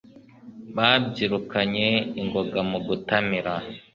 [0.75, 1.87] babyirukanye
[2.21, 3.53] ingoga mu gutamira